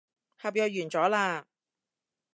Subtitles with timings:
[0.39, 1.43] 合約完咗喇